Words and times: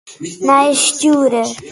Nije 0.45 0.75
stjoerder. 0.83 1.47